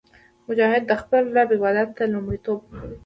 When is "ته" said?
1.97-2.03